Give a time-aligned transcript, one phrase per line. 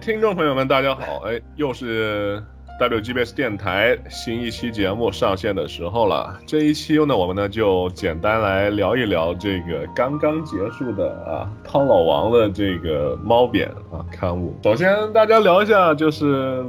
[0.00, 1.22] 听众朋友们，大家好！
[1.24, 2.42] 哎，又是
[2.80, 6.38] WGBS 电台新一期节目上线的时候了。
[6.46, 14.54] 这一期呢，我们呢就简单来聊一聊这个刚刚结束的啊汤老王的这个猫扁啊刊物。
[14.64, 16.64] 首先，大家聊一下，就是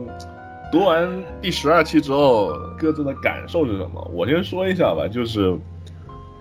[0.71, 1.09] 读完
[1.41, 4.11] 第十二期之后各自的感受是什么？
[4.13, 5.57] 我先说一下吧，就是，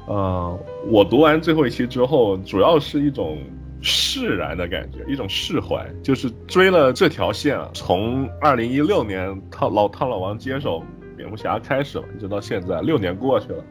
[0.06, 3.38] 呃，我读完最后一期之后，主要是一种。
[3.80, 10.83] 释然的感觉，一种释怀，就是追了这条线啊，从二零一六年汤老汤老王接手
[11.17, 13.62] 蝙蝠侠开始，一直到现在六年过去了，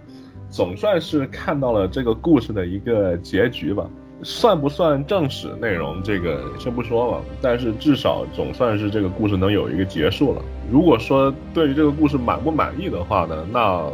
[0.49, 3.89] 总算是看到了这个故事的一个结局吧。
[4.21, 10.41] 算不算正史内容，这个先不说了，但是至少总算是这个故事能有一个结束了。
[10.71, 13.89] 如果说对于这个故事满不满意的话呢，那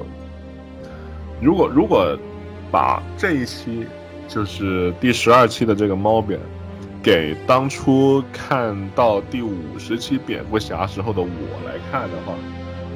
[1.42, 2.18] 如果如果
[2.70, 3.86] 把这一期。
[4.30, 6.40] 就是第十二期的这个猫扁，
[7.02, 11.28] 给当初看到第五十期蝙蝠侠时候的我
[11.66, 12.34] 来看的话，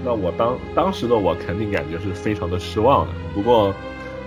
[0.05, 3.13] 那我当当时的我肯定感觉是非常的失望的。
[3.33, 3.73] 不过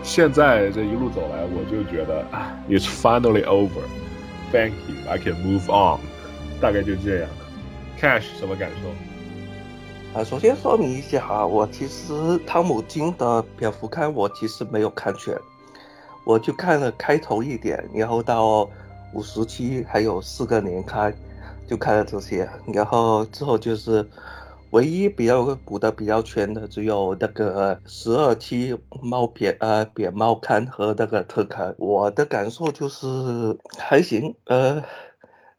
[0.02, 3.86] 现在这一路走来，我就觉得啊，It's finally over.
[4.50, 6.00] Thank you, I can move on.
[6.60, 7.28] 大概就这样。
[8.00, 10.18] Cash 什么感受？
[10.20, 12.12] 啊，首先说明一下哈，我其实
[12.46, 15.36] 汤姆金的蝙蝠刊我其实没有看全。
[16.26, 18.68] 我就看了开头一点，然后到
[19.12, 21.14] 五十期还有四个年刊，
[21.68, 24.04] 就看了这些，然后之后就是
[24.70, 31.72] 唯一比较补的比较全的只有那个十二期猫扁呃扁猫刊和那个特刊。
[31.78, 33.06] 我的感受就是
[33.78, 34.82] 还行，呃，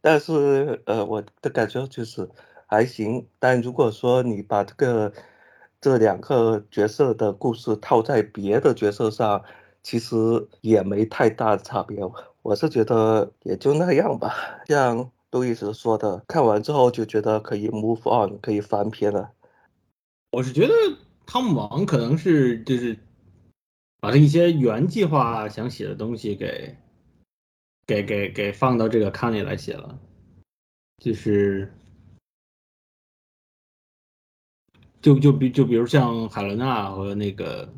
[0.02, 2.30] 但是呃我的感受就是
[2.66, 5.14] 还行，但如果说你把这个
[5.80, 9.42] 这两个角色的故事套在别的角色上。
[9.88, 10.16] 其实
[10.60, 11.98] 也没太大的差别，
[12.42, 14.36] 我是觉得也就那样吧。
[14.66, 19.32] 像杜伊斯说的，看完之后就觉得可以 move on，可以翻篇了。
[20.32, 20.74] 我是觉得
[21.26, 23.00] 汤姆王可能是就是
[24.02, 26.76] 把他一些原计划想写的东西给
[27.86, 29.98] 给给给放到这个刊里来写了，
[30.98, 31.74] 就是
[35.02, 37.74] 就就比就比如像海伦娜和那个。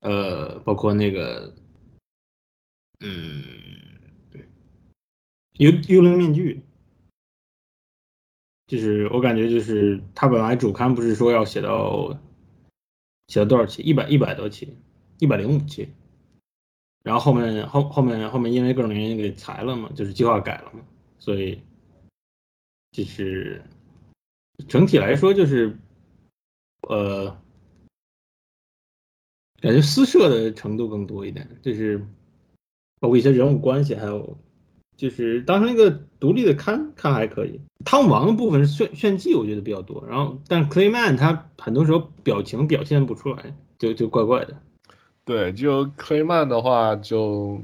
[0.00, 1.52] 呃，包括那个，
[3.00, 3.42] 嗯，
[5.54, 6.62] 幽幽灵面具，
[8.68, 12.16] 就是我感觉就是他本来主刊不是说要写到
[13.26, 14.76] 写到多少期，一百一百多期，
[15.18, 15.88] 一百零五期，
[17.02, 20.86] 然后后面后后面后面因为各种原因给裁了嘛，就是计划改了嘛，
[21.18, 21.60] 所以
[22.92, 23.64] 就是
[24.68, 25.76] 整体来说就是
[26.88, 27.36] 呃。
[29.60, 31.98] 感觉私设的程度更多一点，就是
[33.00, 34.36] 包括一些人物关系，还有
[34.96, 35.90] 就是当成一个
[36.20, 37.60] 独立的刊看还可以。
[37.84, 40.04] 汤王的部分是炫炫技，我觉得比较多。
[40.08, 44.54] 然后，但 Clayman 他很多时候表情表现不出来，就就怪怪的。
[45.24, 47.60] 对，就 Clayman 的话，就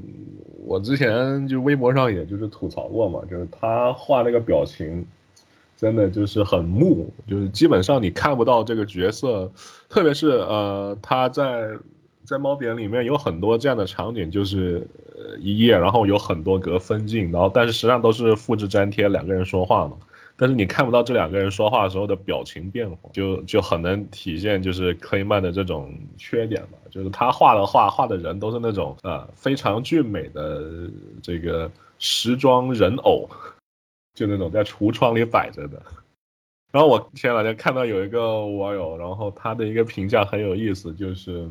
[0.65, 5.05] 我之前就微博上也就是吐槽过嘛，就是他画那个表情。
[5.77, 9.51] 真的就是很木，就是基本上你看不到这个角色，
[9.89, 11.69] 特别是呃他在
[12.23, 14.87] 在猫点里面有很多这样的场景，就是
[15.39, 19.97] 一页，然后有很多格分镜，然后但是实际上都是复制粘贴两个人说话嘛，
[20.37, 30.63] 但是你看不到这两个人说话时候的表情变化，就就很能体现就是 Clayman 的这种缺点嘛，就是他画的画画的人都是那种呃非常俊美的
[31.21, 31.69] 这个
[31.99, 33.29] 时装人偶。
[34.15, 35.79] 就那种在橱窗里摆着的，
[36.71, 41.49] 然后我前两天看到有一个网友，然后他的一个评价很有意思，就是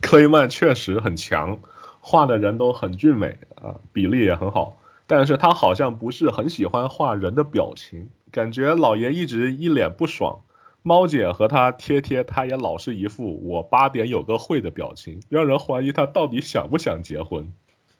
[0.00, 1.58] 克雷曼确实很强，
[2.00, 10.40] 画的人都很俊美啊，比例也很好，但是他好像不是很喜欢画人的表情，感觉老爷一直一脸不爽，
[10.82, 17.52] 猫姐和他贴贴，他也老是一副我八点有个会的表情，让人怀疑他到底想不想结婚，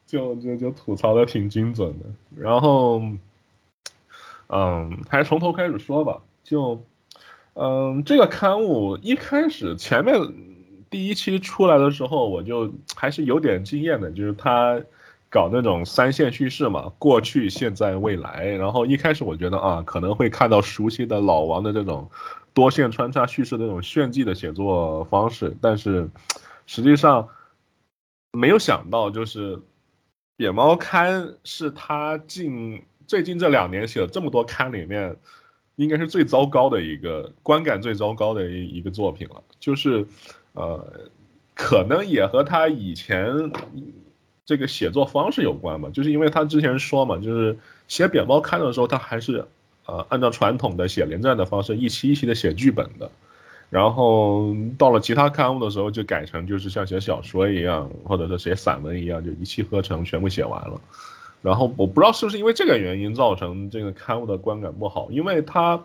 [0.07, 3.03] 就就就吐槽的挺精准的，然后。
[4.49, 6.21] 嗯，还是从头开始说吧。
[6.45, 6.81] 就，
[7.55, 10.15] 嗯，这个刊物一开始前面
[10.89, 14.81] 第一期出来的时候，我就还是有点经验的，就是他
[15.29, 18.47] 搞那种三线叙事嘛，过去、现在、未来。
[18.47, 22.09] 然后一开始我觉得啊，可能会看到熟悉的老王的这种
[22.55, 26.09] 多线穿插叙事的那种炫技的写作方式，但是
[26.67, 27.29] 实际上
[28.31, 29.61] 没有想到，就是
[30.37, 32.85] 扁猫刊是他进。
[33.07, 35.17] 最近这两年写了这么多刊里面，
[35.77, 39.43] 应该是最糟糕的一个观感最糟糕的一一个作品了。
[39.61, 40.07] 就是，
[40.55, 40.85] 呃，
[41.55, 43.53] 可能也和他以前
[44.45, 47.59] 这个写作方式有关吧，就是因为他之前说嘛，就是
[47.89, 49.45] 写扁包刊的时候，他还是
[49.87, 53.11] 呃按照传统的写连载的方式，一期一期的写剧本的，
[53.71, 60.81] 然后到了其他刊物的时候，就改成就是像写小说一样，或者是写散文一样，就一气呵成全部写完了。
[61.47, 65.81] 然后我不知道是不是因为这个原因造成这个刊物的观感不好，因为它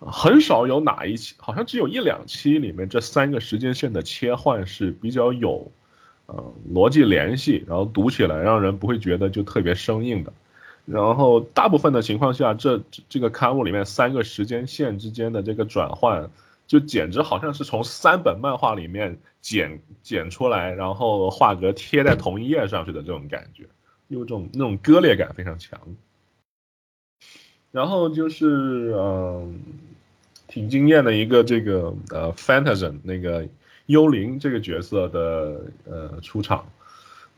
[0.00, 5.70] 很少有哪一期，好像只有一两期里面这三个时间线的切换是比较有。
[6.30, 10.30] 呃，逻辑联系，然后读起来让人不会觉得就特别生硬的。
[10.84, 12.78] 然后大部分的情况下，这
[13.08, 16.28] 这个刊物里面三个时间线之间的这个转换，
[16.66, 23.64] 就简直好像是从三本漫画里面剪剪出来，然后画格贴在同一页上去的这种感觉，
[24.08, 25.80] 有种那种割裂感非常强。
[27.70, 29.60] 然后就是嗯，
[30.48, 33.48] 挺惊艳的一个这个呃 f a n t a s n 那个。
[33.88, 36.66] 幽灵这个角色的呃出场，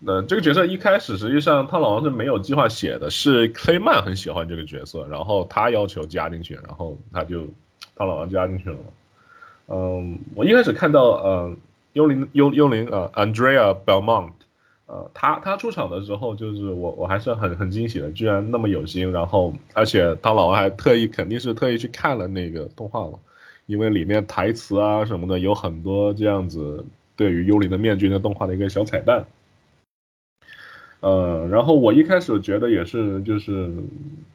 [0.00, 7.46] 那这个角色一开始实际上他老王是没有计划写的，是 Clay 曼很喜欢这个角色，然后他要求加进去，然后他就
[7.94, 8.78] 他老王加进去了。
[9.69, 11.56] 嗯，我一开始看到呃
[11.93, 14.32] 幽灵幽幽灵呃 Andrea Belmont，
[14.90, 23.19] 呃他他出场的时候就是我我还是很很惊喜的，居然那么有心，然后而且他老王还特意肯定是特意去看了那个动画了。
[23.66, 26.84] 因为里面台词啊什么的有很多这样子，
[27.14, 29.25] 对于《幽灵的面具》那动画的一个小彩蛋。
[30.98, 33.70] 呃，然后我一开始觉得也是，就是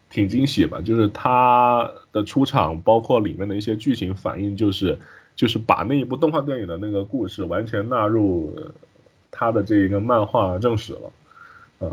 [0.09, 4.97] 挺惊喜吧，就是他的出场，包括里面的一些剧情反应，就是
[5.35, 8.55] 就是把那一部动画电影的那个故事完全纳入
[9.35, 11.11] 他的这一个漫画正史了。
[11.79, 11.91] 呃，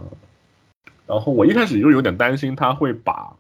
[1.07, 3.37] 然后我一开始就有点担心他会把。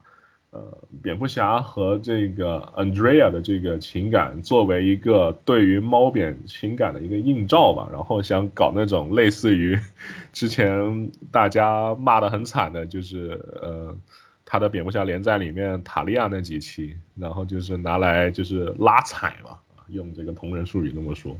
[0.54, 0.60] 呃，
[1.02, 9.80] 蝙蝠侠和这个 Andrea 的这个情感作为一个对于猫扁情感的一个映照吧，然后想搞那种类似于
[10.30, 13.96] 之前大家骂的很惨的，就是呃
[14.44, 19.56] 他的蝙蝠侠连载里面塔利亚那几期，然后就是拿来就是拉踩嘛，
[19.88, 21.34] 用这个同人术语这么说，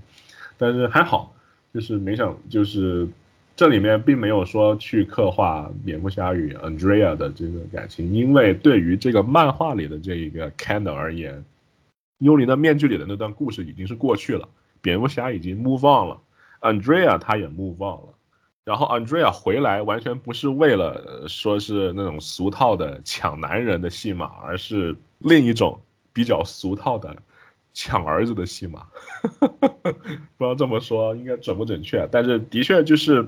[0.56, 1.35] 但是还好，
[1.73, 3.09] 就是没想就是。
[3.55, 11.45] 这里面并没有说去刻画蝙蝠侠与 Andrea 的这个感情，因为对于这个漫画里的这一个 Candle 而言，
[12.19, 14.49] 幽灵的面具里的那段故事已经是过去了，
[14.81, 16.21] 蝙蝠侠已经 move on 了
[16.62, 18.14] ，Andrea 他也 move on 了，
[18.64, 25.79] 然后 Andrea 回来完全不是为了说是那种俗套的抢男人的戏码，而是另一种
[26.14, 27.14] 比较俗套的。
[27.75, 28.87] 抢儿子的戏码，
[29.41, 33.26] 不知道这么说应该准不准确，但是的确就是，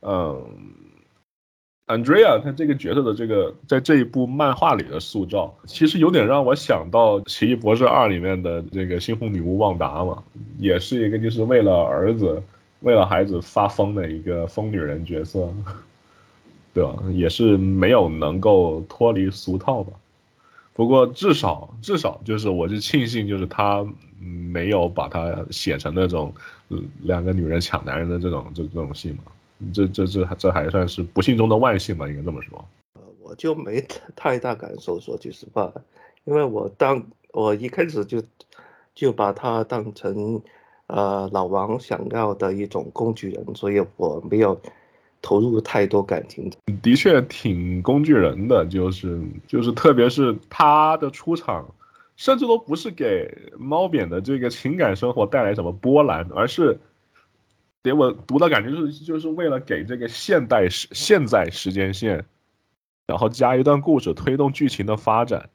[0.00, 0.42] 嗯
[1.86, 10.22] ，Andrea 他这个角色的这个在这一部漫画里的塑造，其实有点让我想到《奇异博士二》里面的这个猩红女巫旺达嘛，
[10.58, 12.42] 也是一个就是为了儿子、
[12.80, 15.48] 为了孩子发疯的一个疯女人角色，
[16.74, 16.94] 对吧？
[17.10, 19.92] 也是没有能够脱离俗套吧。
[20.74, 23.86] 不过至少至少就是，我就庆幸就是他
[24.18, 26.32] 没有把它写成那种
[27.02, 29.24] 两个女人抢男人的这种这这种戏嘛，
[29.72, 32.64] 这这这这还算是不幸中的万幸吧，应该这么说。
[33.20, 33.86] 我就没
[34.16, 35.72] 太大感受，说句实话，
[36.24, 38.22] 因为我当我一开始就
[38.94, 40.40] 就把他当成
[40.86, 44.58] 呃老王想要的一种工具人，所以我没有。
[45.22, 46.52] 投入太多感情，
[46.82, 51.64] 的确挺工具人的，就是就是，特别是他的出场，
[52.16, 56.76] 甚至都不是给猫扁的这个情感生活带来什么波澜，而是
[57.84, 62.24] 给我读的感觉是就是为了给这个现代时现在时间线，
[63.06, 65.48] 然后加一段故事，推动剧情的发展。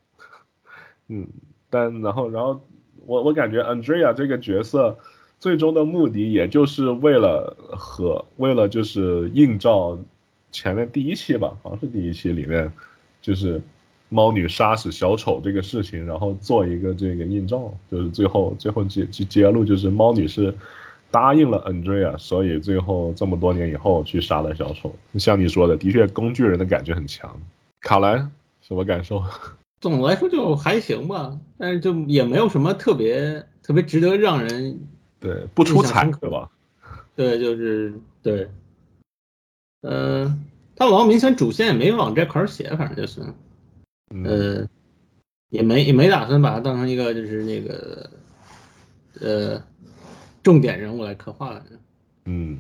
[1.10, 1.28] 嗯，
[1.70, 2.66] 但然后然后
[3.06, 4.98] 我我感觉 Andrea 这个角色。
[5.40, 9.98] 最终的目的也就是为了和为了就是映照
[10.52, 12.72] 前面第一期吧，好像是第一期里面，
[13.22, 13.62] 就是
[14.10, 20.52] 猫女杀死小丑这个事情，然后做一个这个映照，就是最后最后揭揭揭露就是猫女是
[21.12, 24.92] 答应了 Andrea，所以最后这么多年以后去杀了小丑。
[25.20, 27.40] 像你说的，的确工具人的感觉很强。
[27.82, 29.24] 卡兰什么感受？
[29.80, 34.80] 总的来说就还行吧，但是就也没有什么特别特别值得让人。
[35.20, 36.50] 对，不出彩，对吧？
[37.16, 38.50] 对，就是对，
[39.82, 40.46] 嗯，
[40.76, 43.22] 他王明显主线也没往这块儿写，反正就是，
[44.24, 44.68] 呃，
[45.50, 48.10] 也没也没打算把它当成一个就是那个，
[49.20, 49.64] 呃，
[50.44, 51.60] 重点人物来刻画
[52.26, 52.60] 嗯，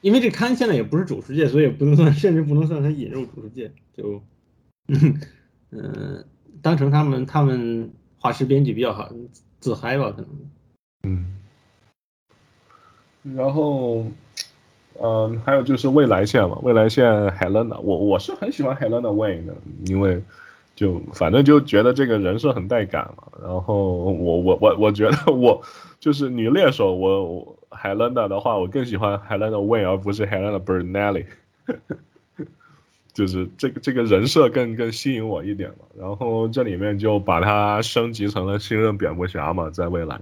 [0.00, 4.20] 因为这刊现在也不是主世界，所以也不能算， 甚至不能算他引入主世界，就，
[5.70, 6.24] 嗯，
[6.60, 9.12] 当成他们他们画师编辑比较好
[9.60, 10.28] 自嗨吧，可能，
[11.04, 11.26] 嗯。
[13.22, 14.04] 然后，
[15.00, 19.54] 嗯，还有就是未来线嘛，未来线海伦娜，我我是很喜欢海伦娜 Wayne 的，
[19.86, 20.20] 因为
[20.74, 23.24] 就反正就觉得这个人设很带感嘛。
[23.40, 25.62] 然后我我我我觉得我
[26.00, 31.24] 就是女猎手，我海伦娜的话，我更喜欢海伦娜 Wayne 而不是海伦娜 Bernelli，
[33.14, 35.84] 就是这个这个人设更更吸引我一点嘛。
[35.96, 40.20] 然后这里面就把它升级成了新任蝙蝠侠嘛，在未来。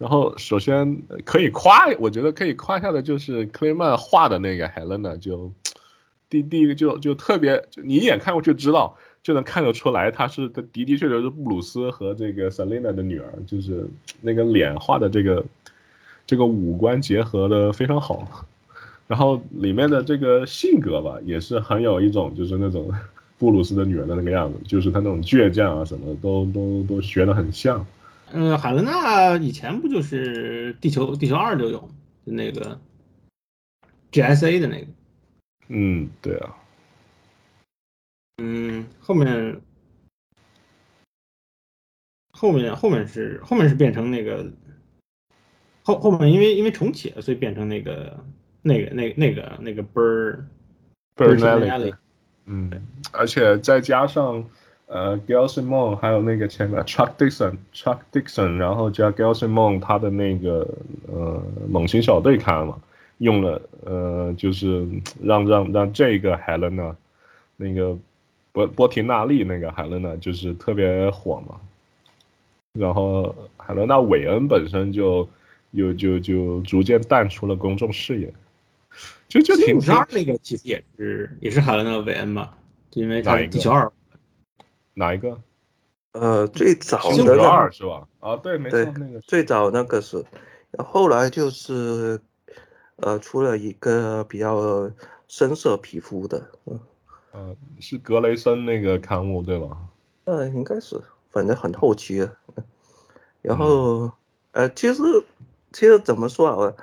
[0.00, 5.52] 然后首先可以夸，我觉得可以夸下的就是克雷曼画的那个海伦娜，就
[6.30, 13.86] 第第一个就就特别，就你一眼看过去知道，就能看得出来，她是的的确确是布鲁斯和这个 Selina 的女儿，就是
[14.22, 15.44] 那个脸画的这个
[16.26, 18.26] 这个五官结合的非常好，
[19.06, 22.90] 然后里面的这个性格吧，也是很有一种就是那种
[23.36, 27.86] 布鲁斯的女儿的那个样子，就是她那种倔强啊什么的，都都都学的很像。
[28.32, 31.78] 嗯，海伦娜以前不就是地球地球二就有，
[32.24, 32.80] 就那个
[34.12, 34.86] GSA 的那个。
[35.68, 36.56] 嗯，对啊。
[38.42, 39.60] 嗯，后面
[42.32, 44.50] 后面后面是后面是变成那个
[45.82, 48.24] 后后面因为因为重启了，所以变成那个
[48.62, 50.44] 那个那那个那个 Ber
[51.16, 51.94] Bernelli。
[52.46, 52.70] 嗯，
[53.12, 54.48] 而且再加上。
[54.92, 60.66] 呃，Galson m o n 还有那个前面 Chuck Dixon，Chuck Dixon，然后加 Galson m o n 他的那个
[61.06, 62.76] 呃猛禽小队看嘛，
[63.18, 64.84] 用了呃就是
[65.22, 66.96] 让让让这个海伦娜，
[67.56, 67.96] 那个
[68.50, 71.60] 波波提纳利那个海伦娜就是特别火嘛，
[72.72, 75.28] 然后海伦娜韦恩本身就
[75.70, 78.34] 又就就逐渐淡出了公众视野，
[79.28, 82.50] 就就挺二那个其实也是也是海伦娜韦恩嘛，
[82.94, 83.88] 因为他地球二。
[84.94, 85.40] 哪一个？
[86.12, 88.08] 呃，最早的那二是吧？
[88.18, 90.24] 啊，对，没错，那个最早那个是，
[90.76, 92.20] 后来就是，
[92.96, 94.90] 呃，出了一个比较
[95.28, 96.80] 深色皮肤的，嗯，
[97.30, 99.76] 呃，是格雷森那个刊物对吧？
[100.24, 102.36] 呃，应该是，反正很后期了。
[103.40, 104.10] 然后，
[104.50, 105.02] 呃，其实
[105.72, 106.74] 其实怎么说啊？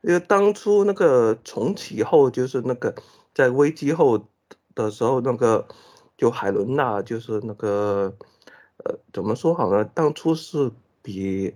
[0.00, 2.92] 因为当初那个重启后，就是那个
[3.32, 4.26] 在危机后
[4.74, 5.68] 的时候，那个。
[6.22, 8.14] 就海伦娜，就是那个，
[8.76, 9.84] 呃，怎么说好呢？
[9.86, 10.70] 当初是
[11.02, 11.52] 比，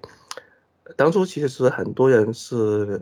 [0.96, 3.00] 当初其实很多人是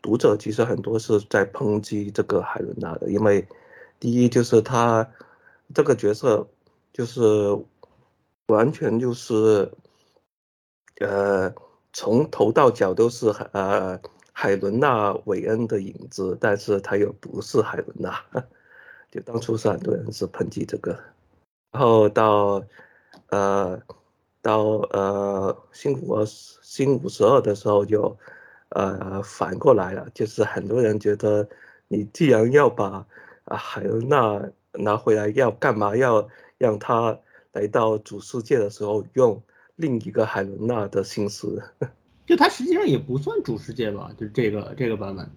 [0.00, 3.46] 读者，其实很多是在抨击这个海伦娜的，因为
[4.00, 5.06] 第一就是她
[5.74, 6.48] 这个角色
[6.94, 7.22] 就是
[8.46, 9.70] 完全就是，
[11.00, 11.54] 呃，
[11.92, 14.00] 从头到脚都是呃
[14.32, 18.18] 海伦娜韦恩的影子，但是她又不是海伦娜。
[19.10, 20.98] 就当初是很多人是抨击这个，
[21.72, 22.62] 然后到，
[23.30, 23.80] 呃，
[24.42, 28.16] 到呃新五二新五十二的时候就，
[28.70, 31.48] 呃反过来了，就是很多人觉得
[31.88, 33.06] 你既然要把
[33.44, 37.18] 海伦娜拿回来，要干嘛要让她
[37.52, 39.42] 来到主世界的时候用
[39.76, 41.62] 另一个海伦娜的心思？
[42.26, 45.30] 就它实际上也不算主世界吧，就这个这个版本。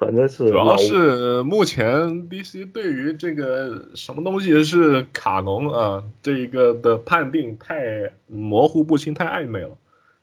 [0.00, 9.76] 反正是主要是目前 DC 对于这个什么东西是卡农啊，这一个的判定太模糊不清，太暧昧了。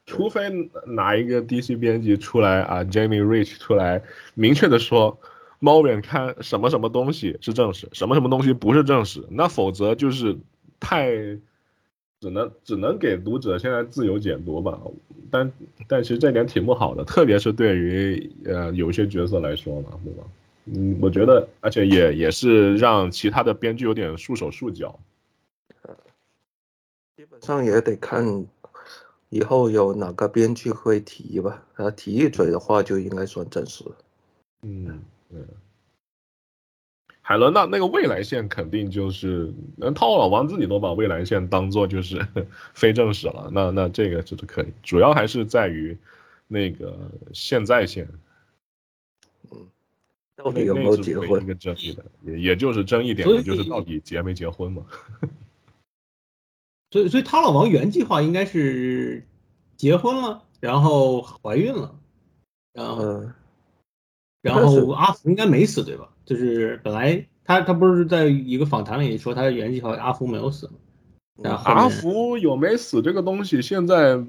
[0.04, 0.50] 除非
[0.84, 4.02] 哪一个 DC 编辑出来啊，Jamie Rich 出来
[4.34, 5.16] 明确的说，
[5.60, 10.36] 猫眼看什么什么东西是正史，什么什么东西不是正史，那否则就是
[10.80, 11.38] 太。
[12.20, 14.76] 只能只能给读者现在自由解读吧，
[15.30, 15.52] 但
[15.86, 20.24] 但其实这点挺不好的，特别是对于呃有些角色来说嘛，对吧？
[20.66, 24.98] 嗯，我觉得，而且也也是让其他的编剧有点束手束脚。
[27.16, 28.46] 基本上也得看
[29.30, 33.84] 以后有哪个编剧会提吧，他提一嘴的话就应该算正式。
[34.62, 35.40] 嗯，对。
[37.28, 42.26] 海伦娜那个未来线肯定就是，那套老王自己都把未来线当做就是
[42.72, 45.94] 非正史了，那那这个就是可以，主要还是在于
[46.46, 46.98] 那个
[47.34, 48.08] 现在线，
[49.50, 49.58] 嗯，
[50.36, 51.42] 到底有没有结婚？
[51.42, 54.82] 一个争议的，也也就是争议点，就是到底结没结婚嘛。
[56.90, 59.22] 所以，所以汤老王原计划应该是
[59.76, 61.94] 结婚了，然后怀孕了，
[62.72, 63.22] 然后，
[64.40, 66.08] 然后阿福应该没死，对吧？
[66.28, 70.74] 就是本来他他不是在一个访谈里说他的原计划阿福没有死吗？
[71.64, 74.20] 阿福有没死这个东西，现在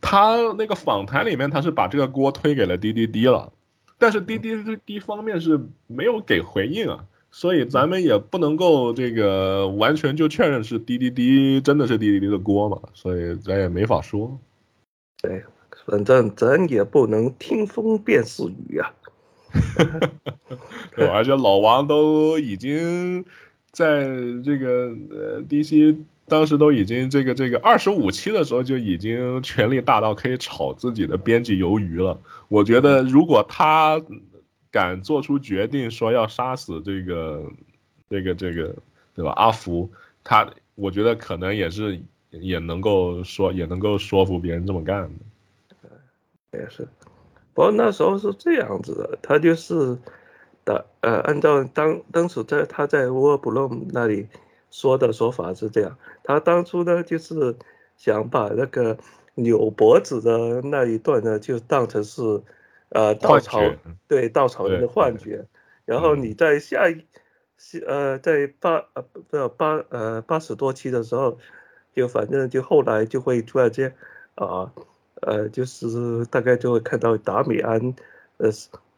[0.00, 3.52] 他那个访谈里面他是把这个锅推给了滴滴滴了，
[3.96, 14.36] 但是滴滴滴方面是没有给回应啊，所以咱们也不能够这个完全就确认是滴滴滴真的是滴滴滴的锅嘛，所以咱也没法说。
[15.22, 15.44] 对，
[15.86, 18.90] 反正咱也不能听风辨是雨啊。
[20.94, 23.24] 对，而且老王都已经
[23.70, 24.04] 在
[24.44, 32.20] 这个呃 DC 当时都已经这个这个二十五期的时候就已经权力大到可以炒自己的编辑鱿鱼了。
[32.48, 34.00] 我觉得如果他
[34.70, 37.42] 敢做出决定说要杀死这个
[38.10, 38.74] 这个这个
[39.14, 39.90] 对吧阿福，
[40.22, 41.98] 他我觉得可能也是
[42.30, 45.08] 也能够说也能够说服别人这么干的。
[46.52, 46.86] 也是，
[47.58, 49.98] 不过那时候是这样子的，他就是
[50.64, 54.28] 的呃，按照当当时在他在沃尔布隆那里
[54.70, 57.56] 说的说法是这样，他当初呢就是
[57.96, 58.96] 想把那个
[59.34, 62.22] 扭脖子的那一段呢就当成是
[62.90, 63.60] 呃稻草
[64.06, 65.44] 对稻草人的幻觉，
[65.84, 67.04] 然后嗯你在下一
[67.56, 68.84] 是呃在八
[69.30, 71.36] 呃八呃八十多期的时候，
[71.92, 73.96] 就反正就后来就会突然间
[74.36, 74.46] 啊。
[74.46, 74.72] 呃，
[75.22, 77.94] 呃就是大概就会看到达米安，
[78.36, 78.50] 呃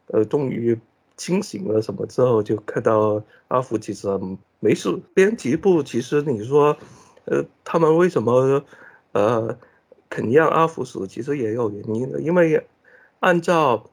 [0.07, 0.77] 呃，终于
[1.17, 4.07] 清醒了什么之后，就看到阿福其实
[4.59, 4.99] 没事。
[5.13, 6.77] 编辑部其实你说，
[7.25, 8.63] 呃，他们为什么
[9.13, 9.57] 呃
[10.09, 12.67] 肯让阿福死，其实也有原因的，因为
[13.19, 13.89] 按照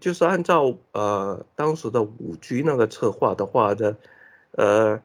[0.00, 3.96] 就是按照呃当时的五 G 那个策划的话的，
[4.52, 5.00] 呃，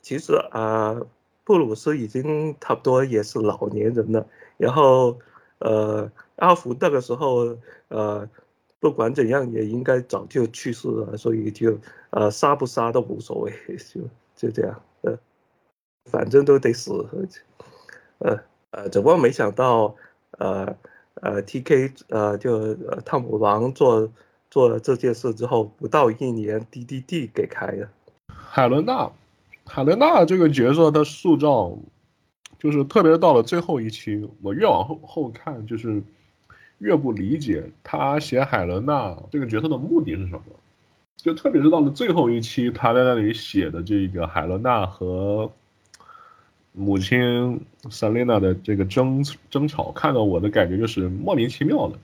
[0.00, 1.00] 其实啊、
[1.44, 5.18] 布鲁斯已经差不多也是老年人了，然后。
[5.62, 7.56] 呃，阿福那个时候，
[7.88, 8.28] 呃，
[8.80, 11.78] 不管怎样也应该早就去世了，所以就
[12.10, 14.00] 呃杀不杀都无所谓， 就
[14.34, 15.18] 就这样，呃，
[16.10, 17.06] 反正都得死，
[18.18, 18.38] 呃
[18.70, 19.94] 呃，只不过没想到，
[20.38, 20.76] 呃
[21.14, 21.92] 呃，T.K.
[22.08, 22.52] 呃就
[22.88, 24.10] 呃汤姆王做
[24.50, 27.30] 做了这件事之后，不到一年，D.D.D.
[27.34, 27.88] 给开了，
[28.34, 29.12] 海伦娜，
[29.66, 31.76] 海伦娜这个角色的塑造，
[32.62, 36.00] 就是特别到了最后一期，我越往后后看，就是
[36.78, 40.42] 越不理解他写海伦娜这个角色的目的是什么。
[41.16, 45.50] 就特别是到了最后一期，他在那里写的这个海伦娜和
[46.70, 51.98] 母亲 Selina 的这个争争吵，看到我的感觉就是莫名其妙的，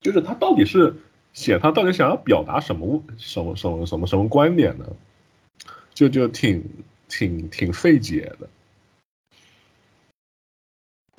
[0.00, 0.96] 就是他到底是
[1.32, 4.84] 写他到底想要表达什么什么什么什么什么观点呢？
[5.94, 6.60] 就就挺
[7.08, 8.48] 挺挺费解的。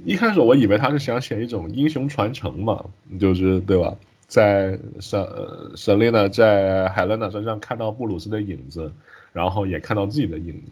[0.04, 2.84] 一开始我以为他是想写一种英雄传承嘛，
[3.20, 3.96] 就是对吧？
[4.28, 8.92] 在神呃神丽娜在海伦娜身上看到布鲁斯的影子，
[9.32, 10.72] 然后也看到自己的影子，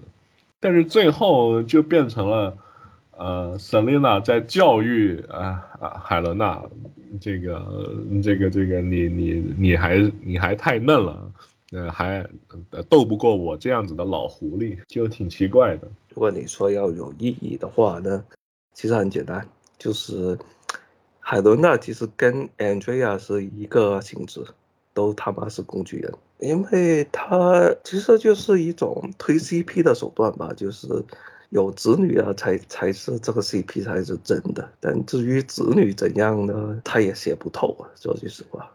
[0.60, 2.58] 但是最后就变成了
[3.16, 6.62] 呃神丽娜在教育啊啊海伦娜，
[7.22, 11.32] 这个这个这个你你你还你还太嫩了，
[11.72, 12.28] 呃还
[12.90, 15.88] 斗不过我这样子的老狐狸，就挺奇怪的。
[16.10, 18.24] 如果你说要有意义的话呢，
[18.74, 20.38] 其实很简单，就是
[21.20, 24.46] 海伦娜其实跟 Andrea 是一个性质，
[24.94, 30.88] 都他妈是工具人，因为他其实就是一种推 CP 的手段吧，就是
[31.50, 38.70] 有子女啊才才是这个 CP 才是真的，但至于子女怎样呢，他也写不透啊，说句实话。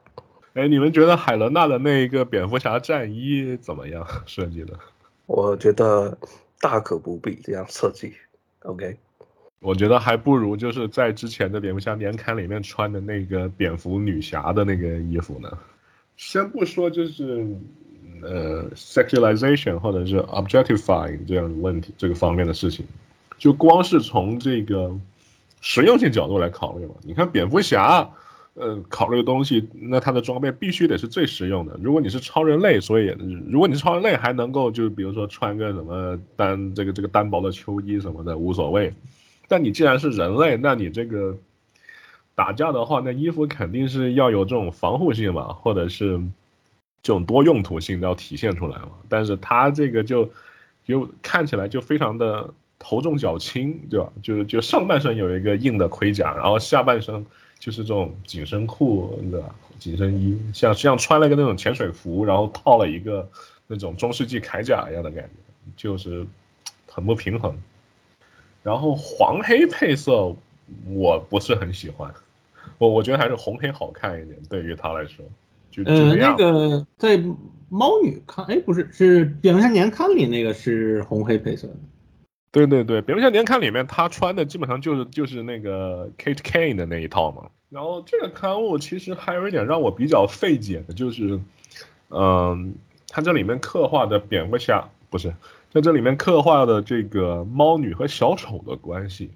[0.54, 4.78] 哎，你们觉得海伦娜的那一个蝙蝠侠战衣怎么样 设计的？
[5.26, 6.16] 我觉得
[6.60, 8.14] 大可不必这样设计
[8.60, 8.96] ，OK。
[9.60, 15.50] 我觉得还不如就是在之前的蝙蝠侠年刊里面穿的那个蝙蝠女侠的那个衣服呢。
[16.16, 17.46] 先不说就是
[18.22, 22.84] 呃 sexualization 或者是 objectifying 这样的问题这个方面的事情，
[23.36, 24.92] 就光是从这个
[25.60, 26.94] 实用性角度来考虑嘛。
[27.02, 28.08] 你看蝙蝠侠，
[28.54, 31.78] 呃，考虑的东西，那他的装备必须得是最实用的。
[31.82, 33.16] 如果你是超人类，所以
[33.48, 38.92] 如果你是超人类，还能够就比如说穿个什么单这个这个单薄的秋衣什么的无所谓。
[39.48, 41.36] 但你既然是人类，那你这个
[42.34, 46.20] 打架的话，那衣服肯定是要有这种防护性嘛，或者是
[47.02, 48.90] 这种多用途性要体现出来嘛。
[49.08, 50.30] 但是他这个就
[50.84, 54.12] 就看起来就非常的头重脚轻，对吧？
[54.22, 57.24] 就是就上半身有一个硬的盔甲，然后下半身
[57.58, 59.54] 就是这种紧身裤，对吧？
[59.78, 63.28] 紧身衣，像像穿了一个那种潜水服，然后套了一个
[63.66, 65.30] 那种中世纪铠甲一样的感觉，
[65.76, 66.26] 就是
[66.86, 67.56] 很不平衡。
[68.68, 70.36] 然后黄黑配色
[70.90, 72.12] 我不是很喜欢，
[72.76, 75.24] 我我觉得还是红黑好看一点，对于他来说，
[75.70, 76.44] 就就呃，那这。
[76.44, 77.18] 个在
[77.70, 81.74] 猫女看，哎，不是，是蝙蝠侠年刊里那个是红黑配色的。
[82.50, 87.48] 对对对，蝙蝠侠年刊里面他穿的基本上就是就是那个 Kate Kane 的那一套嘛。
[87.70, 91.40] 然后这个刊物其实还有一点让我比较费解的，就是，
[92.10, 92.74] 嗯，
[93.08, 95.32] 它这里面刻画的蝙蝠侠不是
[95.70, 99.30] 在这里面刻画的这个猫女和小丑的关系，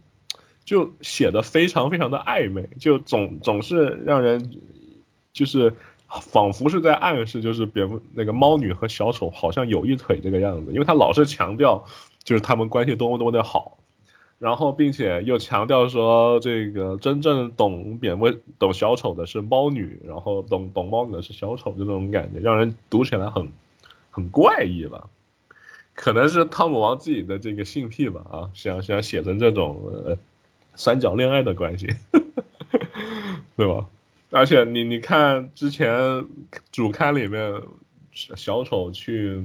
[0.65, 4.51] 就写的非常非常的暧昧，就总总是让人
[5.33, 5.75] 就是
[6.09, 11.85] 仿佛是在暗示，就是蝙蝠那个猫女和小丑好像有一腿这个样子，因为他老是强调
[12.23, 13.79] 就是他们关系多么多么的好，
[14.39, 23.47] 然后并且又强调说这个真正懂蝙蝠懂小丑的是猫女，然后懂懂猫女的是小丑，这种感觉让人读起来很
[24.11, 25.09] 很怪异吧。
[25.95, 30.17] 可能是汤姆王自己的这个性癖吧，啊，想想写成这种
[30.75, 31.87] 三角恋爱的关系，
[33.57, 33.87] 对吧？
[34.31, 36.27] 而且你你看之前
[36.71, 37.61] 主刊里面
[38.13, 39.45] 小丑去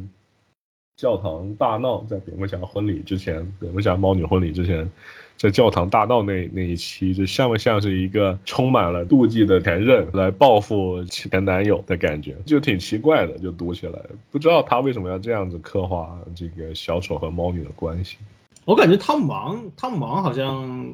[0.96, 4.90] 教堂大闹，在蝙蝠侠婚礼之前，蝙蝠侠猫女婚礼之前。
[5.38, 14.00] 在教堂大道那那一期，就像不像是一个充满了妒忌的前任来报复前男友的感觉，就挺奇怪的，就读起来
[14.32, 18.17] 不知道他为什么要这样子刻画这个小丑和猫女的关系。
[18.65, 20.91] 我感觉汤姆王汤姆王好像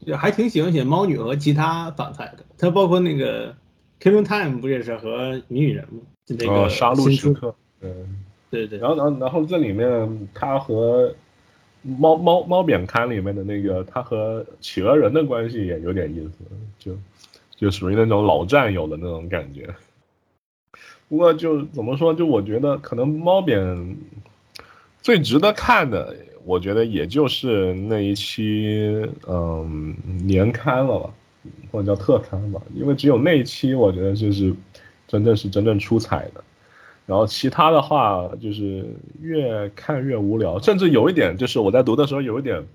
[0.00, 3.50] 也还挺喜欢写猫女和其他反派的，他包括那个
[4.00, 6.00] 《Killing Time》不也是和谜语人吗？
[6.26, 7.92] 就那个杀戮时刻，对
[8.50, 11.14] 对对，然后然后然后这里面他和。
[11.84, 16.44] 猫猫猫扁刊里面的那个，他和企鹅人的关系也有点意思，
[16.78, 16.96] 就
[17.54, 19.68] 就属于那种老战友的那种感觉。
[21.08, 23.96] 不过就怎么说，就我觉得可能猫扁
[25.02, 29.94] 最值得看的，我觉得也就是那一期嗯
[30.26, 31.10] 年刊了吧，
[31.70, 34.54] 或者叫特刊吧，因为只有那一期，我觉得就是
[35.06, 36.42] 真正是真正出彩的。
[37.06, 38.86] 然后其他的话就是
[39.20, 42.66] 越看越无聊，甚至有一点就是我在读的时候有一点，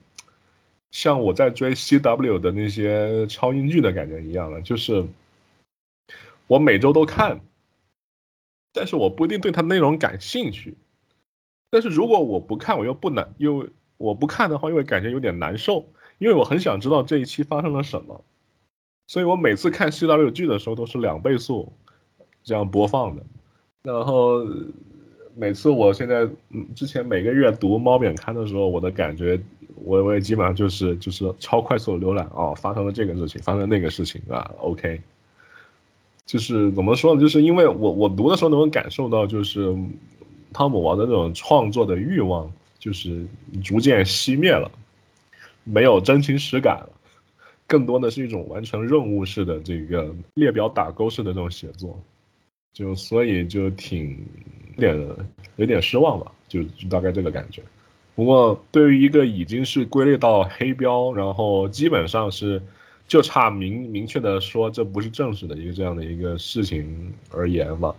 [0.91, 5.03] 像我在追 CW 的那些超英剧的感觉一样了，就是
[6.45, 7.41] 我每周都看，
[8.71, 10.75] 但是我不一定对它内容感兴趣，
[11.71, 15.87] 但是如果我不看，我又不难，又我不看的话，又会感觉有点难受，
[16.19, 18.23] 因为我很想知道这一期发生了什么，
[19.07, 21.73] 所以我每次看 CW 剧的时候都是两倍速
[22.43, 23.23] 这样播放的。
[23.81, 24.45] 然后
[25.35, 29.39] 每次我现在嗯，之前每个月读猫扁刊的时候，我的感觉，
[29.75, 34.99] 我我也基本上就是就是超快速浏览哦，发生了这个事情，发生那个事情啊，OK，
[36.25, 37.21] 就是怎么说呢？
[37.21, 39.73] 就是因为我我读的时候能够感受到，就是
[40.51, 43.25] 汤姆王的那种创作的欲望，就是
[43.63, 44.69] 逐渐熄灭了，
[45.63, 46.89] 没有真情实感了，
[47.65, 51.97] 更多的是一种完成任务式的这个列表打勾式的这种写作。
[52.71, 54.25] 就所以就挺
[54.75, 55.15] 有点
[55.57, 57.61] 有点失望吧，就大概这个感觉。
[58.15, 62.61] 不过对于一个已经是归类到黑标，然后基本上是
[63.07, 67.93] 就差明明确的说这不是正式的一个这样的一个事情而言吧，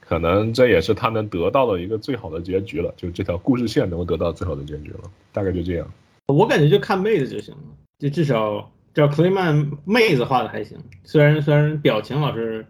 [0.00, 5.00] 可能这也是他能得到的一个最好的结局了，就这条故事线能够得到最好的结局了，
[5.32, 5.90] 大概就这样。
[6.26, 7.60] 我感觉就看妹子就行了，
[7.98, 12.66] 就至少叫克雷曼妹子画的还行，虽然虽然表情老是。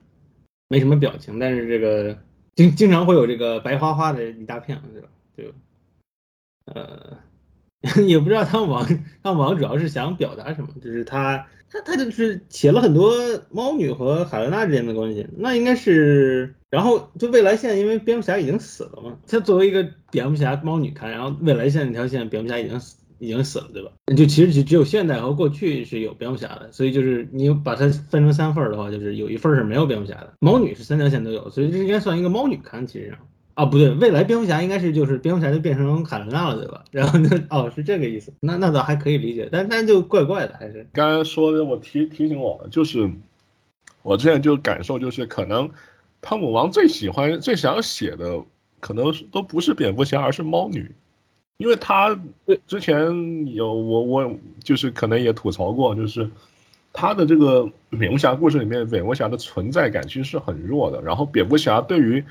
[0.71, 2.17] 没什么表情，但是这个
[2.55, 5.09] 经经常会有这个白花花的一大片，对吧？
[5.37, 7.19] 就呃，
[8.07, 8.87] 也不知道汤姆王
[9.25, 13.13] 汤姆王主要是想表达什么，就是他他他就是写了很多
[13.51, 22.97] 猫女和海伦娜之间的关系，那应该是，然后就未来线，因为蝙蝠侠已经死了嘛，他作为一个蝙蝠侠猫女看，然后未来线那条线蝙蝠侠已经死。
[23.21, 23.93] 已经死了，对吧？
[24.17, 30.33] 就其实只只有现代和过去是有蝙蝠侠的，所以就是你把它分成三份的话，就是有一份是没有蝙蝠侠的。
[30.41, 32.87] 猫女是三条线都有，所以这应该算一个猫女刊。
[32.87, 33.19] 其实上
[33.55, 36.83] 啊，不对，未来蝙蝠侠应该是就是蝙蝠侠就变成卡伦娜了，对吧？
[36.91, 43.11] 然后那哦是这个意思，那那倒还可以理解，但但就怪怪的，还是刚刚说的，我提提醒我，就是
[44.03, 45.69] 我之前就感受就是可能
[46.23, 48.43] 汤姆王最喜欢最想写的
[48.81, 50.91] 可能都不是蝙蝠侠，而是猫女。
[51.61, 52.18] 因为他
[52.66, 53.05] 之前
[53.55, 56.27] 有我我就是可能也吐槽过，就是
[56.90, 61.03] 他的这个蝙蝠侠故事里面，蝙蝠侠的存在感其实是很弱的。
[61.03, 62.25] 然后蝙蝠侠对于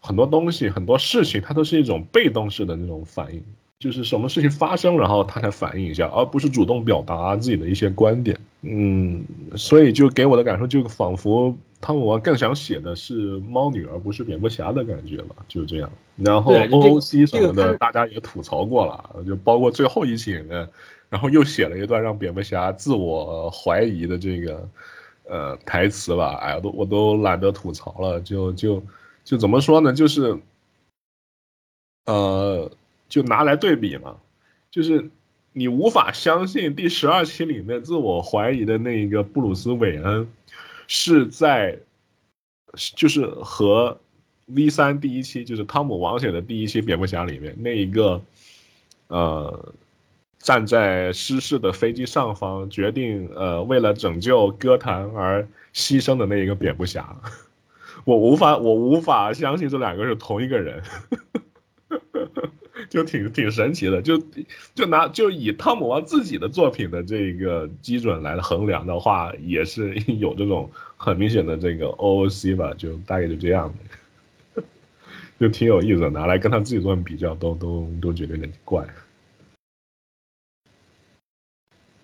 [0.00, 3.42] 很多东西、很多事情，他都是一种被动式的那种反应，
[3.78, 8.40] 就是什么事情发生，然后他才反应一下，而不是主动表达自己的一些观点。
[8.62, 9.22] 嗯，
[9.54, 11.54] 所以就给我的感受，就仿佛。
[11.80, 15.90] 汤姆王更想写的是猫女，而不是蝙蝠侠的感觉吧，就是这样。
[16.16, 20.68] 然后 OOC 什么的，大家也吐槽过了，就包括最后一期里面，
[21.08, 24.68] 然后又写了一段让蝙蝠侠自我怀疑的这个
[25.24, 26.34] 呃台词吧。
[26.42, 28.82] 哎呀，都我都懒得吐槽了，就就
[29.24, 29.94] 就怎么说呢？
[29.94, 30.38] 就是
[32.04, 32.70] 呃，
[33.08, 34.16] 就拿来对比嘛，
[34.70, 35.08] 就是
[35.54, 40.28] 你无法相信第十二期里面自我怀疑的那一个布鲁斯韦恩。
[40.92, 41.78] 是在，
[42.96, 43.96] 就是和
[44.46, 48.20] V 三第一期，就是汤姆王写的第一期蝙蝠侠里面那一个，
[49.06, 49.72] 呃，
[50.40, 57.16] 站在失事的飞机上方，决定呃为了拯救歌坛而牺牲的那一个蝙蝠侠，
[58.04, 60.82] 我无法我无法相信这两个是同一个人，
[62.90, 64.02] 就挺挺神奇的。
[64.02, 64.22] 就
[64.74, 73.72] 就拿就以汤姆王自己的作品的这个基准来衡量的话，也是 有这种很明显的这个 OOC 吧，就大概就这样，
[75.40, 76.10] 就挺有意思的。
[76.10, 78.86] 拿来跟他自己作品比较，都都都觉得有点怪。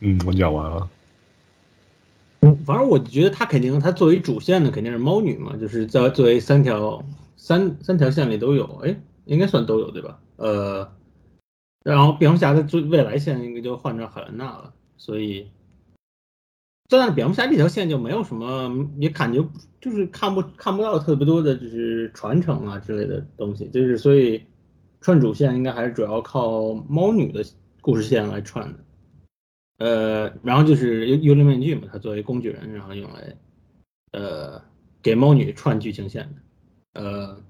[0.01, 0.88] 嗯，我讲完了。
[2.64, 7.05] 反正我觉得他肯定，他作为主线的肯定是猫女嘛，就是在作为三条
[7.37, 8.94] 三三条线里都有，哎，
[9.25, 10.20] 应该算都有对吧？
[10.37, 10.96] 呃，
[11.85, 15.51] 然后蝙蝠侠的最未来线应该就换成海伦娜了，所以，
[16.88, 19.46] 但是蝙蝠侠这条线就没有什么，也感觉
[19.81, 24.42] 就是看不看不到特别多的就是传承啊之类的东西，就是所以
[25.01, 27.44] 串主线应该还是主要靠猫女的
[27.81, 28.79] 故事线来串的。
[29.79, 33.37] 呃，然后就是幽幽灵面具嘛，它作为工具人，然后用来，
[34.12, 34.62] 呃，
[35.03, 37.44] 给猫女串剧情线的，呃，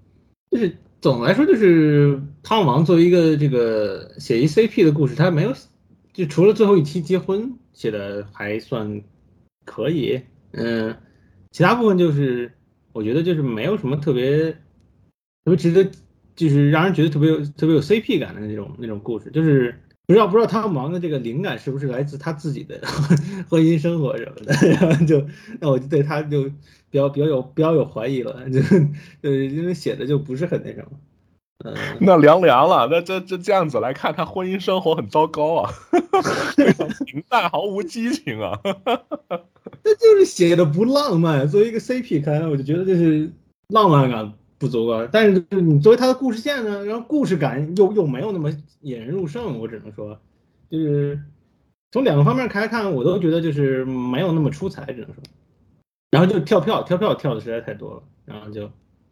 [0.51, 5.53] 就是总的来说，就是汤王作为一个这个写一 CP 的故事，他没有，
[6.13, 9.03] 就除了最后一期结婚写的还算
[9.65, 10.21] 可以，
[10.53, 10.97] 嗯，
[11.53, 12.53] 其他部分就是
[12.93, 14.57] 我觉得就是没有什么特别特
[15.47, 15.91] 别值得，
[16.35, 19.75] 就是让人觉得特别有特别有 CP 感的那种那种故事，就是。
[20.07, 22.81] 不知道不知道他忙的这个灵感是不是来自他自己的
[23.51, 25.27] 婚姻生活什么的，然后就
[25.61, 26.45] 那我就对他就
[26.91, 28.61] 比较比较有比较有怀疑了，就
[29.23, 30.99] 呃因为写的就不是很那什么，
[31.65, 35.71] 嗯，那凉凉了，那这这这样子来看，他婚姻生活很糟糕啊，
[37.05, 38.57] 平淡毫无激情啊，
[39.83, 41.49] 那就是写的不浪漫。
[41.49, 43.29] 作为一个 CP 看，我就觉得这是
[43.69, 44.33] 浪漫感。
[44.59, 50.19] 不足够，但是你作为他的故事线呢，然后故事感又又没有那么引人入胜，我只能说，
[50.71, 51.21] 就是
[51.93, 55.23] 从两个方面开看，我都觉得就是没有那么出彩，只能说，
[56.11, 58.71] 然后就跳票，跳票跳的实在太多了，然后就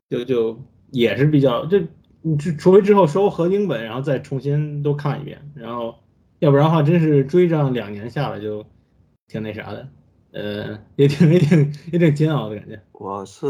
[0.08, 0.58] 就就
[0.90, 1.78] 也是比较，就
[2.22, 5.94] 你除非之后收合英本，然后再重新都看一遍，然后
[6.38, 8.64] 要不然的话，真是追上两年下来就
[9.28, 9.88] 挺那啥的，
[10.32, 12.80] 呃，也挺也挺也挺煎熬的感觉。
[12.92, 13.46] 我是。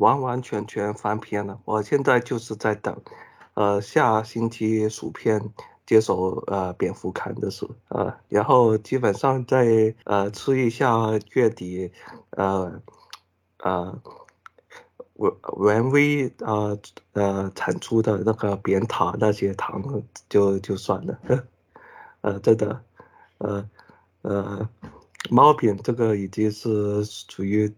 [0.00, 2.96] 完完全全翻篇了，我现在就是在等，
[3.52, 5.52] 呃，下星期薯片
[5.84, 11.92] 接手呃蝙蝠看的书，呃，然后基本上再呃吃一下月底，
[12.30, 12.80] 呃
[13.58, 14.00] 呃
[15.16, 15.32] 原
[15.66, 16.78] 原威呃
[17.12, 21.18] 呃产出的那个扁塔那些糖就就算了，
[22.22, 22.82] 呃真的，
[23.36, 23.68] 呃
[24.22, 24.66] 呃
[25.28, 27.70] 猫扁这个已经是属于。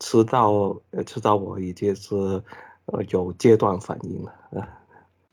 [0.00, 2.14] 吃到吃到我已经是
[2.86, 4.68] 呃有阶段反应了啊！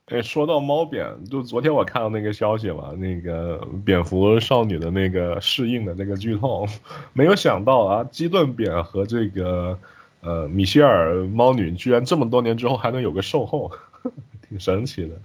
[0.08, 6.68] 哎，说到猫扁，就昨天我看到那个消息嘛，那个蝙蝠少女的那个适应的那个剧痛，
[7.14, 9.80] 没有想到啊，基顿扁和这个
[10.22, 13.72] 呃米歇尔猫女居然这么多年之后还能有个售后，
[14.48, 15.20] 挺神奇的。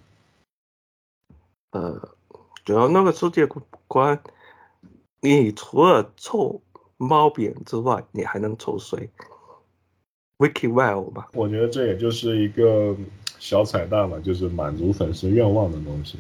[1.73, 2.09] 呃，
[2.65, 3.47] 主要那个世界
[3.87, 4.19] 观，
[5.21, 6.63] 你除了臭
[7.01, 9.09] 猫扁之外，你还能抽谁
[10.37, 12.95] ？Wiki Well 吧，我觉得这也就是一个
[13.39, 16.19] 小彩蛋嘛，就是满足粉丝愿望的东西，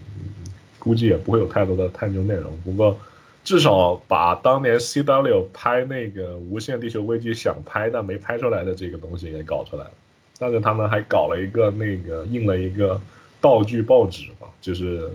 [0.78, 2.50] 估计也不会有太多的探究内容。
[2.64, 2.96] 不过，
[3.44, 9.90] 至少把当年 CW 拍那个《无限地球危机》想拍但没拍出来的这个东西也搞出来了。
[10.38, 12.98] 但是他们还搞了一个那个印了一个
[13.38, 15.10] 道具报纸嘛，就是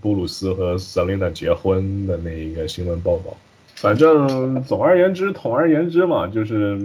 [0.00, 3.36] 布鲁斯和 Selina 结婚的那一个新闻报道。
[3.80, 6.78] 反正总而言之，统而言之嘛，就是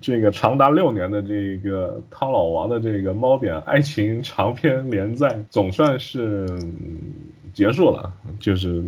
[0.00, 6.48] 这个长达六年的这个汤老王的这个猫扁爱情长篇连载总算是
[7.54, 8.12] 结束了。
[8.40, 8.82] 就是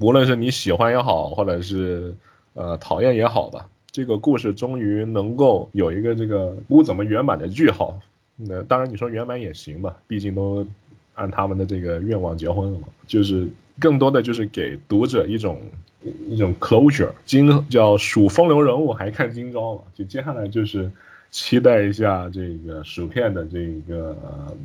[0.00, 2.12] 无论是你喜欢也好，或者是
[2.54, 7.96] 呃讨厌也好吧，这个故事终于能够有一个这个不怎么圆满的句号。
[8.34, 10.66] 那当然你说圆满也行吧，毕竟都
[11.14, 12.88] 按他们的这个愿望结婚了嘛。
[13.06, 13.46] 就是
[13.78, 15.60] 更多的就是给读者一种。
[16.02, 19.82] 一种 closure，今叫数风流人物还看今朝嘛？
[19.94, 20.90] 就接下来就是
[21.30, 24.16] 期待一下这个薯片的这个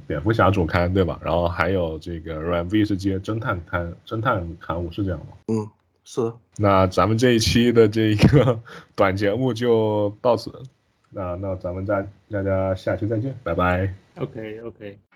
[0.08, 1.20] 蝙蝠侠主刊，对吧？
[1.24, 5.34] 然后还有这个软 V 是接侦探刊，侦探刊物是这样吗？
[5.48, 5.68] 嗯，
[6.06, 6.32] 是。
[6.58, 8.60] 那咱们这一期的这个
[8.96, 10.52] 短节目就到此，
[11.10, 13.94] 那那咱们再大家下期再见，拜拜。
[14.18, 15.13] OK OK。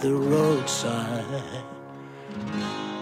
[0.00, 1.24] The roadside.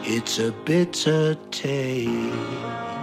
[0.05, 3.02] It's a bitter taste.